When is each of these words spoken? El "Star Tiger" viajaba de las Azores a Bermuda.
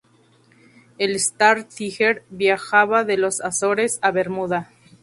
El 0.97 1.15
"Star 1.17 1.63
Tiger" 1.65 2.23
viajaba 2.31 3.03
de 3.03 3.17
las 3.17 3.39
Azores 3.39 3.99
a 4.01 4.09
Bermuda. 4.09 4.71